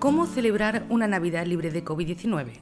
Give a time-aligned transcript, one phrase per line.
[0.00, 2.52] ¿Cómo celebrar una Navidad libre de COVID-19?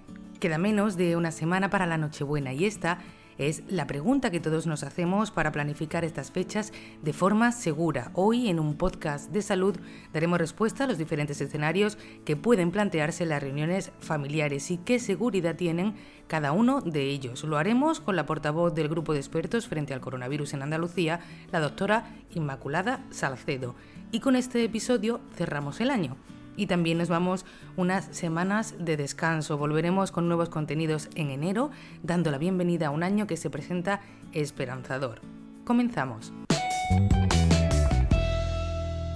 [0.40, 2.98] Queda menos de una semana para la Nochebuena y esta
[3.38, 8.10] es la pregunta que todos nos hacemos para planificar estas fechas de forma segura.
[8.14, 9.76] Hoy en un podcast de salud
[10.12, 15.54] daremos respuesta a los diferentes escenarios que pueden plantearse las reuniones familiares y qué seguridad
[15.54, 15.94] tienen
[16.26, 17.44] cada uno de ellos.
[17.44, 21.20] Lo haremos con la portavoz del grupo de expertos frente al coronavirus en Andalucía,
[21.52, 23.76] la doctora Inmaculada Salcedo.
[24.10, 26.16] Y con este episodio cerramos el año
[26.58, 27.46] y también nos vamos
[27.76, 29.56] unas semanas de descanso.
[29.56, 31.70] Volveremos con nuevos contenidos en enero,
[32.02, 34.00] dando la bienvenida a un año que se presenta
[34.32, 35.20] esperanzador.
[35.64, 36.32] Comenzamos.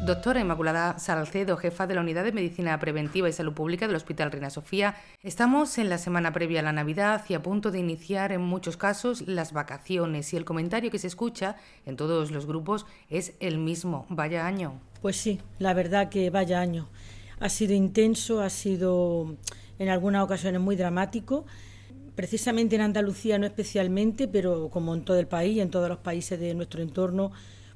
[0.05, 4.33] Doctora Inmaculada Salcedo, jefa de la Unidad de Medicina Preventiva y Salud Pública del Hospital
[4.33, 8.33] Reina Sofía, estamos en la semana previa a la Navidad y a punto de iniciar
[8.33, 11.56] en muchos casos las vacaciones y el comentario que se escucha
[11.87, 14.06] en todos los grupos es el mismo.
[14.09, 14.81] Vaya año.
[15.03, 16.89] Pues sí, la verdad que vaya año
[17.43, 19.37] ha sido intenso, ha sido
[19.79, 21.45] en algunas ocasiones muy dramático.
[22.15, 26.39] Precisamente en Andalucía no especialmente, pero como en todo el país, en todos los países
[26.39, 27.33] de nuestro entorno,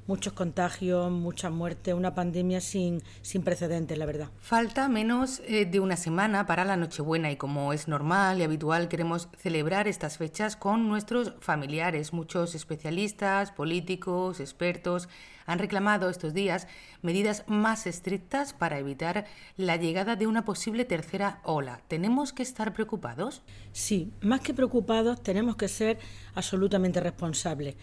[0.07, 4.29] muchos contagios, muchas muertes, una pandemia sin, sin precedentes, la verdad.
[4.39, 8.87] Falta menos eh, de una semana para la Nochebuena y como es normal y habitual,
[8.87, 12.13] queremos celebrar estas fechas con nuestros familiares.
[12.13, 15.09] Muchos especialistas, políticos, expertos
[15.45, 16.67] han reclamado estos días
[17.01, 21.81] medidas más estrictas para evitar la llegada de una posible tercera ola.
[21.87, 23.43] ¿Tenemos que estar preocupados?
[23.71, 25.99] Sí, más que preocupados, tenemos que ser
[26.35, 27.75] absolutamente responsables.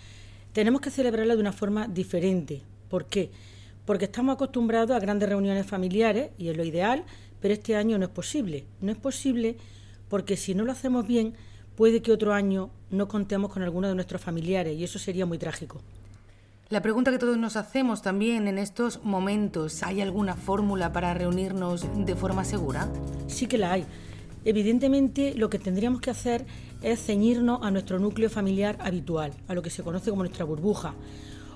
[0.54, 2.62] Tenemos que celebrarla de una forma diferente.
[2.88, 3.32] ¿Por qué?
[3.84, 7.02] Porque estamos acostumbrados a grandes reuniones familiares y es lo ideal,
[7.40, 8.64] pero este año no es posible.
[8.80, 9.56] No es posible
[10.08, 11.34] porque si no lo hacemos bien,
[11.74, 15.38] puede que otro año no contemos con alguno de nuestros familiares y eso sería muy
[15.38, 15.80] trágico.
[16.68, 21.84] La pregunta que todos nos hacemos también en estos momentos, ¿hay alguna fórmula para reunirnos
[21.96, 22.88] de forma segura?
[23.26, 23.86] Sí que la hay.
[24.44, 26.44] Evidentemente lo que tendríamos que hacer
[26.82, 30.94] es ceñirnos a nuestro núcleo familiar habitual, a lo que se conoce como nuestra burbuja.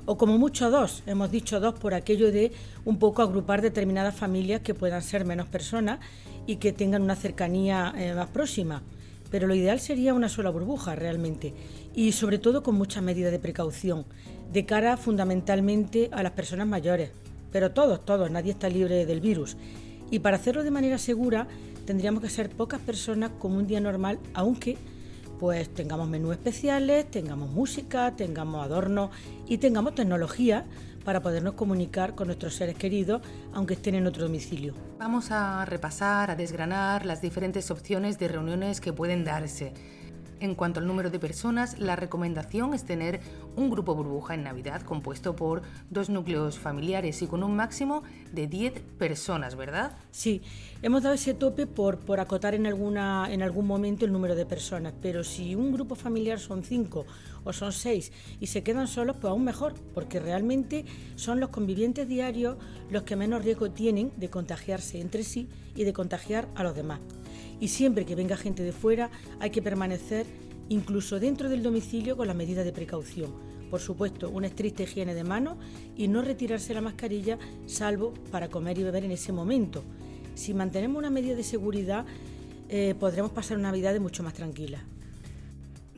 [0.06, 2.50] O como mucho dos, hemos dicho dos por aquello de
[2.86, 6.00] un poco agrupar determinadas familias que puedan ser menos personas
[6.46, 8.82] y que tengan una cercanía eh, más próxima.
[9.30, 11.52] Pero lo ideal sería una sola burbuja realmente
[11.94, 14.06] y sobre todo con muchas medidas de precaución
[14.50, 17.10] de cara fundamentalmente a las personas mayores,
[17.52, 19.58] pero todos, todos, nadie está libre del virus.
[20.10, 21.48] Y para hacerlo de manera segura
[21.88, 24.76] tendríamos que ser pocas personas como un día normal, aunque
[25.38, 29.08] pues tengamos menús especiales, tengamos música, tengamos adornos
[29.46, 30.66] y tengamos tecnología
[31.02, 33.22] para podernos comunicar con nuestros seres queridos,
[33.54, 34.74] aunque estén en otro domicilio.
[34.98, 39.72] Vamos a repasar, a desgranar las diferentes opciones de reuniones que pueden darse.
[40.40, 43.20] En cuanto al número de personas, la recomendación es tener
[43.56, 48.46] un grupo burbuja en Navidad compuesto por dos núcleos familiares y con un máximo de
[48.46, 49.96] 10 personas, ¿verdad?
[50.12, 50.42] Sí,
[50.80, 54.46] hemos dado ese tope por, por acotar en, alguna, en algún momento el número de
[54.46, 57.04] personas, pero si un grupo familiar son 5
[57.42, 60.84] o son 6 y se quedan solos, pues aún mejor, porque realmente
[61.16, 62.58] son los convivientes diarios
[62.90, 67.00] los que menos riesgo tienen de contagiarse entre sí y de contagiar a los demás
[67.60, 69.10] y siempre que venga gente de fuera
[69.40, 70.26] hay que permanecer
[70.68, 73.32] incluso dentro del domicilio con la medida de precaución.
[73.70, 75.58] Por supuesto, una estricta higiene de manos
[75.96, 79.82] y no retirarse la mascarilla salvo para comer y beber en ese momento.
[80.34, 82.06] Si mantenemos una medida de seguridad,
[82.68, 84.84] eh, podremos pasar una Navidad mucho más tranquila.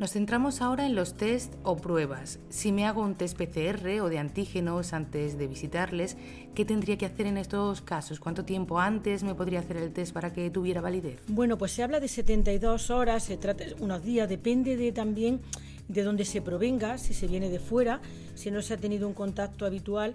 [0.00, 2.38] Nos centramos ahora en los test o pruebas.
[2.48, 6.16] Si me hago un test PCR o de antígenos antes de visitarles,
[6.54, 8.18] ¿qué tendría que hacer en estos casos?
[8.18, 11.20] ¿Cuánto tiempo antes me podría hacer el test para que tuviera validez?
[11.28, 15.42] Bueno, pues se habla de 72 horas, se trata unos días, depende de también
[15.86, 18.00] de dónde se provenga, si se viene de fuera,
[18.34, 20.14] si no se ha tenido un contacto habitual.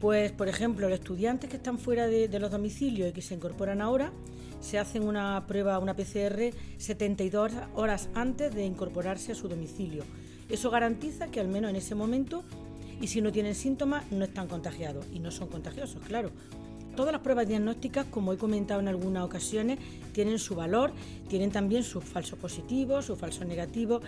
[0.00, 3.34] Pues, por ejemplo, los estudiantes que están fuera de, de los domicilios y que se
[3.34, 4.12] incorporan ahora,
[4.64, 10.04] se hacen una prueba, una PCR 72 horas antes de incorporarse a su domicilio.
[10.48, 12.42] Eso garantiza que al menos en ese momento,
[12.98, 16.30] y si no tienen síntomas, no están contagiados y no son contagiosos, claro.
[16.96, 19.78] Todas las pruebas diagnósticas, como he comentado en algunas ocasiones,
[20.12, 20.92] tienen su valor,
[21.28, 24.02] tienen también sus falsos positivos, sus falsos negativos,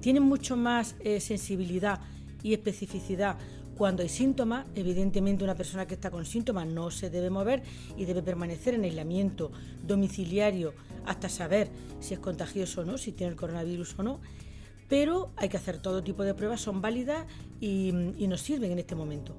[0.00, 2.00] tienen mucho más eh, sensibilidad
[2.42, 3.36] y especificidad
[3.82, 7.64] cuando hay síntomas, evidentemente una persona que está con síntomas no se debe mover
[7.96, 9.50] y debe permanecer en aislamiento
[9.84, 10.72] domiciliario
[11.04, 11.68] hasta saber
[11.98, 14.20] si es contagioso o no, si tiene el coronavirus o no.
[14.88, 17.26] Pero hay que hacer todo tipo de pruebas, son válidas
[17.60, 19.34] y, nos sirven en este momento.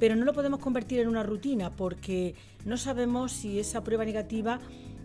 [0.00, 2.34] Pero no lo podemos convertir en una rutina porque
[2.64, 4.60] no sabemos si esa prueba negativa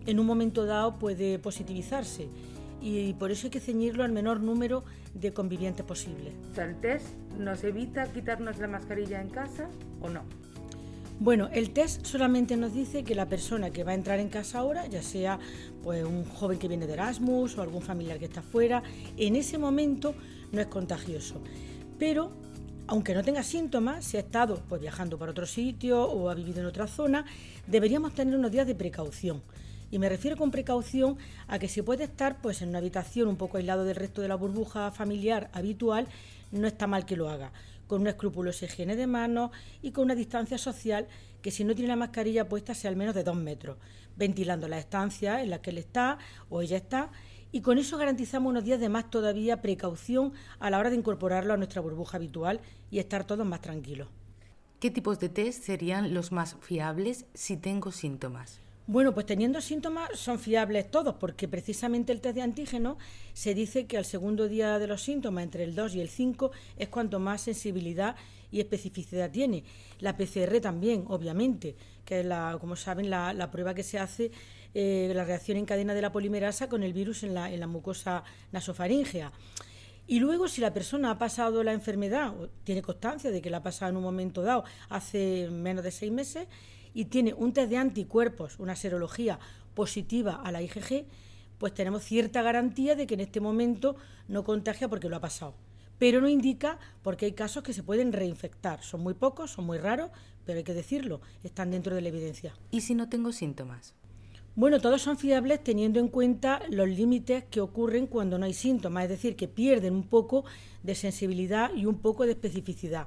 [0.06, 2.30] en un momento dado puede positivizarse
[2.80, 4.84] y por eso hay que ceñirlo al menor número
[5.14, 6.32] de convivientes posible.
[6.56, 7.06] ¿El test
[7.38, 9.68] nos evita quitarnos la mascarilla en casa
[10.00, 10.22] o no?
[11.20, 14.60] Bueno, el test solamente nos dice que la persona que va a entrar en casa
[14.60, 15.40] ahora, ya sea
[15.82, 18.84] pues un joven que viene de Erasmus o algún familiar que está fuera,
[19.16, 20.14] en ese momento
[20.52, 21.42] no es contagioso.
[21.98, 22.30] Pero
[22.86, 26.60] aunque no tenga síntomas, si ha estado pues, viajando para otro sitio o ha vivido
[26.60, 27.24] en otra zona,
[27.66, 29.42] deberíamos tener unos días de precaución.
[29.90, 33.36] Y me refiero con precaución a que si puede estar pues, en una habitación un
[33.36, 36.06] poco aislado del resto de la burbuja familiar habitual,
[36.50, 37.52] no está mal que lo haga,
[37.86, 39.50] con una escrupulosa higiene de manos
[39.82, 41.06] y con una distancia social
[41.42, 43.78] que si no tiene la mascarilla puesta sea al menos de dos metros,
[44.16, 46.18] ventilando la estancia en la que él está
[46.50, 47.10] o ella está
[47.50, 51.54] y con eso garantizamos unos días de más todavía precaución a la hora de incorporarlo
[51.54, 54.08] a nuestra burbuja habitual y estar todos más tranquilos.
[54.80, 58.60] ¿Qué tipos de test serían los más fiables si tengo síntomas?
[58.88, 62.96] Bueno, pues teniendo síntomas son fiables todos, porque precisamente el test de antígeno
[63.34, 66.52] se dice que al segundo día de los síntomas, entre el 2 y el 5,
[66.78, 68.16] es cuanto más sensibilidad
[68.50, 69.62] y especificidad tiene.
[70.00, 71.76] La PCR también, obviamente,
[72.06, 74.30] que es, la, como saben, la, prueba que se hace
[74.72, 77.66] eh, la reacción en cadena de la polimerasa con el virus en la, en la
[77.66, 79.32] mucosa nasofaringea.
[80.06, 83.58] Y luego, si la persona ha pasado la enfermedad, o tiene constancia de que la
[83.58, 86.48] ha pasado en un momento dado hace menos de seis meses,
[86.94, 89.38] y tiene un test de anticuerpos, una serología
[89.74, 91.06] positiva a la IgG,
[91.58, 93.96] pues tenemos cierta garantía de que en este momento
[94.28, 95.54] no contagia porque lo ha pasado.
[95.98, 98.82] Pero no indica porque hay casos que se pueden reinfectar.
[98.82, 100.10] Son muy pocos, son muy raros,
[100.44, 102.54] pero hay que decirlo, están dentro de la evidencia.
[102.70, 103.94] ¿Y si no tengo síntomas?
[104.54, 109.04] Bueno, todos son fiables teniendo en cuenta los límites que ocurren cuando no hay síntomas,
[109.04, 110.44] es decir, que pierden un poco
[110.82, 113.06] de sensibilidad y un poco de especificidad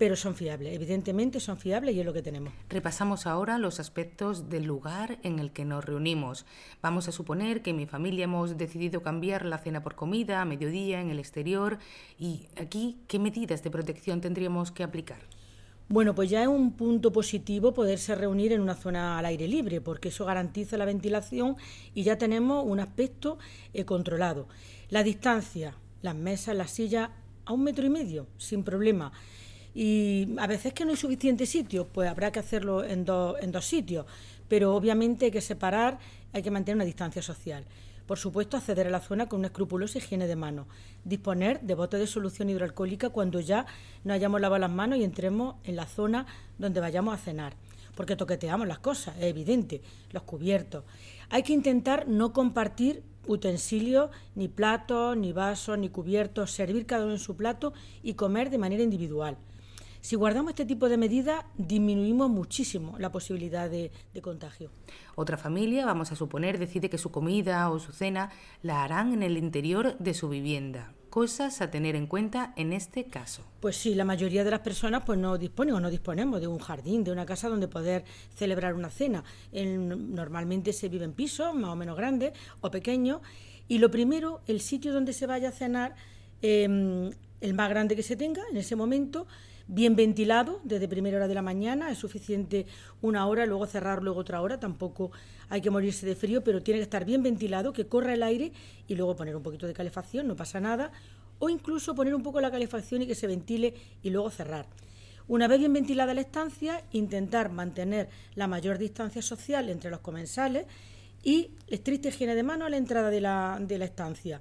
[0.00, 2.54] pero son fiables, evidentemente son fiables y es lo que tenemos.
[2.70, 6.46] Repasamos ahora los aspectos del lugar en el que nos reunimos.
[6.80, 10.46] Vamos a suponer que en mi familia hemos decidido cambiar la cena por comida a
[10.46, 11.76] mediodía en el exterior
[12.18, 15.18] y aquí, ¿qué medidas de protección tendríamos que aplicar?
[15.90, 19.82] Bueno, pues ya es un punto positivo poderse reunir en una zona al aire libre,
[19.82, 21.56] porque eso garantiza la ventilación
[21.92, 23.36] y ya tenemos un aspecto
[23.74, 24.48] eh, controlado.
[24.88, 27.10] La distancia, las mesas, las sillas,
[27.44, 29.12] a un metro y medio, sin problema.
[29.74, 33.06] Y a veces que no hay suficiente sitio, pues habrá que hacerlo en,
[33.40, 34.06] en dos sitios,
[34.48, 35.98] pero obviamente hay que separar,
[36.32, 37.64] hay que mantener una distancia social.
[38.10, 40.66] Por supuesto, acceder a la zona con una escrupulosa higiene de manos.
[41.04, 43.66] Disponer de botes de solución hidroalcohólica cuando ya
[44.02, 46.26] no hayamos lavado las manos y entremos en la zona
[46.58, 47.54] donde vayamos a cenar.
[47.94, 49.80] Porque toqueteamos las cosas, es evidente,
[50.10, 50.82] los cubiertos.
[51.28, 57.12] Hay que intentar no compartir utensilios, ni platos, ni vasos, ni cubiertos, servir cada uno
[57.12, 57.72] en su plato
[58.02, 59.36] y comer de manera individual.
[60.00, 63.90] Si guardamos este tipo de medidas, disminuimos muchísimo la posibilidad de,
[64.22, 64.70] contagio.
[65.14, 68.30] Otra familia, vamos a suponer, decide que su comida o su cena
[68.62, 70.94] la harán en el interior de su vivienda.
[71.10, 73.42] Cosas a tener en cuenta en este caso.
[73.60, 76.58] Pues sí, la mayoría de las personas pues no disponen o no disponemos de un
[76.58, 78.04] jardín, de una casa donde poder
[78.34, 79.24] celebrar una cena.
[79.52, 83.20] normalmente se vive en pisos más o menos grandes o pequeños
[83.70, 85.94] y lo primero, el sitio donde se vaya a cenar,
[86.42, 89.28] em, el más grande que se tenga en ese momento,
[89.70, 92.66] bien ventilado desde primera hora de la mañana, es suficiente
[93.02, 95.12] una hora, luego cerrar luego otra hora, tampoco
[95.48, 98.52] hay que morirse de frío, pero tiene que estar bien ventilado, que corra el aire
[98.88, 100.90] y luego poner un poquito de calefacción, no pasa nada,
[101.38, 104.66] o incluso poner un poco la calefacción y que se ventile y luego cerrar.
[105.28, 110.66] Una vez bien ventilada la estancia, intentar mantener la mayor distancia social entre los comensales
[111.22, 114.40] y estricta higiene de mano a la entrada de la, de la estancia.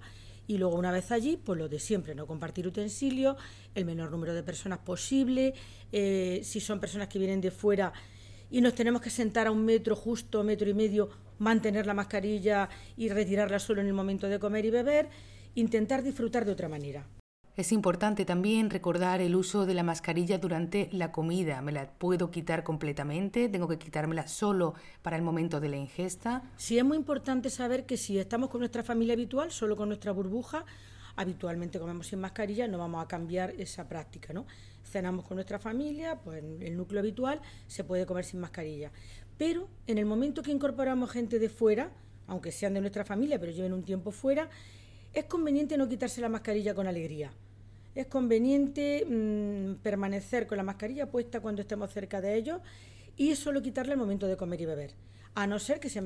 [0.50, 3.38] Y luego una vez allí, pues lo de siempre, no compartir utensilios,
[3.76, 5.54] el menor número de personas posible,
[5.92, 7.94] eh, si son personas que vienen de fuera
[8.50, 12.68] y nos tenemos que sentar a un metro justo, metro y medio, mantener la mascarilla
[12.98, 15.10] y retirarla solo en el momento de comer y beber,
[15.54, 17.06] intentar disfrutar de otra manera.
[17.60, 21.62] Es importante también recordar el uso de la mascarilla durante la comida.
[21.62, 23.50] ¿Me la puedo quitar completamente?
[23.50, 26.42] ¿Tengo que quitármela solo para el momento de la ingesta?
[26.56, 30.14] Sí, es muy importante saber que si estamos con nuestra familia habitual, solo con nuestra
[30.14, 30.64] burbuja,
[31.18, 34.46] habitualmente comemos sin mascarilla, no vamos a cambiar esa práctica, ¿no?
[34.86, 38.94] Cenamos con nuestra familia, pues en el núcleo habitual se puede comer sin mascarilla.
[39.38, 41.92] Pero en el momento que incorporamos gente de fuera,
[42.26, 44.50] aunque sean de nuestra familia, pero lleven un tiempo fuera,
[45.12, 47.34] es conveniente no quitarse la mascarilla con alegría
[47.96, 52.62] es conveniente mm, permanecer con la mascarilla puesta cuando estemos cerca de ellos
[53.18, 54.92] y solo quitarle el momento de comer y beber,
[55.36, 56.02] a no ser que se,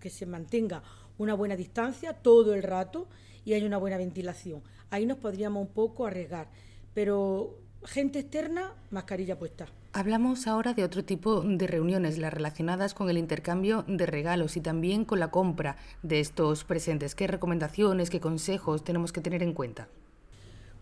[0.00, 0.82] que se mantenga
[1.18, 3.08] una buena distancia todo el rato
[3.44, 4.62] y haya una buena ventilación.
[4.90, 6.48] Ahí nos podríamos un poco arriesgar,
[6.94, 9.66] pero gente externa, mascarilla puesta.
[9.92, 14.60] Hablamos ahora de otro tipo de reuniones, las relacionadas con el intercambio de regalos y
[14.60, 17.14] también con la compra de estos presentes.
[17.14, 19.88] ¿Qué recomendaciones, qué consejos tenemos que tener en cuenta?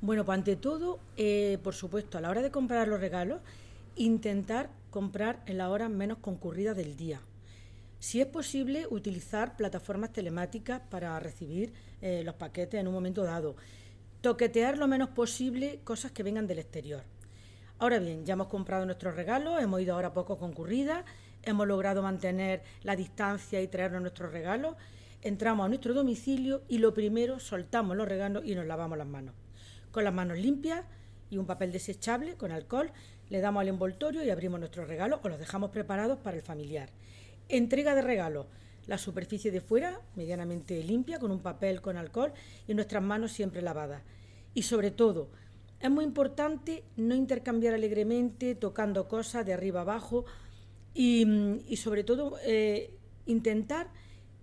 [0.03, 3.41] Bueno, pues ante todo, eh, por supuesto, a la hora de comprar los regalos,
[3.95, 7.21] intentar comprar en las horas menos concurridas del día.
[8.01, 13.55] Si es posible, utilizar plataformas telemáticas para recibir eh, los paquetes en un momento dado.
[14.23, 17.05] Toquetear lo menos posible cosas que vengan del exterior.
[17.79, 21.05] Ahora bien, ya hemos comprado nuestros regalos, hemos ido ahora poco concurridas,
[21.45, 24.75] hemos logrado mantener la distancia y traernos nuestros regalos,
[25.21, 29.42] entramos a nuestro domicilio y lo primero soltamos los regalos y nos lavamos las manos.
[29.93, 30.85] Con las manos limpias
[31.31, 32.91] y un papel desechable con alcohol,
[33.29, 36.89] le damos al envoltorio y abrimos nuestros regalos o los dejamos preparados para el familiar.
[37.49, 38.47] Entrega de regalos.
[38.87, 42.33] La superficie de fuera medianamente limpia con un papel con alcohol
[42.67, 44.03] y nuestras manos siempre lavadas.
[44.55, 45.29] Y sobre todo,
[45.79, 50.25] es muy importante no intercambiar alegremente, tocando cosas de arriba abajo
[50.95, 51.27] y,
[51.77, 52.91] sobre todo eh,
[53.27, 53.89] intentar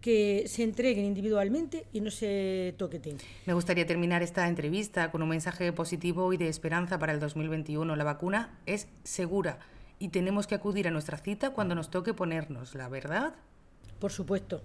[0.02, 3.18] que se entreguen individualmente y no se toqueten.
[3.46, 7.96] Me gustaría terminar esta entrevista con un mensaje positivo y de esperanza para el 2021.
[7.96, 9.60] La vacuna es segura
[10.00, 13.34] y tenemos que acudir a nuestra cita cuando nos toque ponernos, ¿la verdad?
[14.00, 14.62] Por supuesto.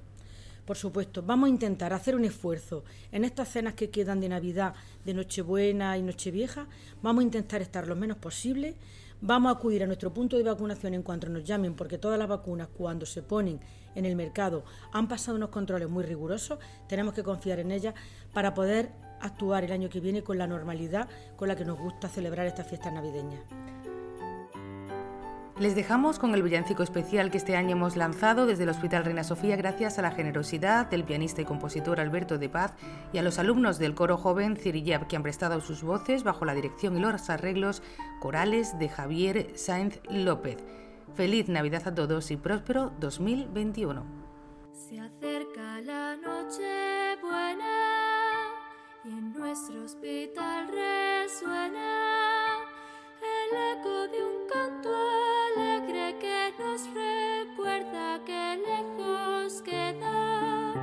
[0.64, 4.74] Por supuesto, vamos a intentar hacer un esfuerzo en estas cenas que quedan de Navidad,
[5.04, 6.68] de Nochebuena y Nochevieja,
[7.02, 8.74] vamos a intentar estar lo menos posible,
[9.20, 12.28] vamos a acudir a nuestro punto de vacunación en cuanto nos llamen, porque todas las
[12.28, 13.60] vacunas cuando se ponen
[13.94, 16.58] en el mercado han pasado unos controles muy rigurosos,
[16.88, 17.94] tenemos que confiar en ellas
[18.32, 22.08] para poder actuar el año que viene con la normalidad con la que nos gusta
[22.08, 23.40] celebrar estas fiestas navideñas.
[25.60, 29.22] Les dejamos con el villancico especial que este año hemos lanzado desde el Hospital Reina
[29.22, 32.72] Sofía gracias a la generosidad del pianista y compositor Alberto de Paz
[33.12, 36.54] y a los alumnos del coro joven Cirillab que han prestado sus voces bajo la
[36.54, 37.82] dirección y los arreglos
[38.20, 40.58] corales de Javier Sáenz López.
[41.14, 44.04] Feliz Navidad a todos y próspero 2021.
[44.72, 48.50] Se acerca la noche buena
[49.04, 52.56] y en nuestro hospital resuena
[53.22, 54.90] el eco de un canto
[55.54, 60.74] alegre que nos recuerda que lejos quedan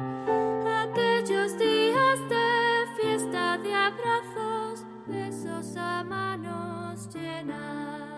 [0.66, 8.11] aquellos días de fiesta de abrazos, besos a manos llenas.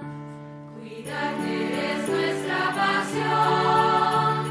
[1.05, 4.42] Eres nuestra pasión.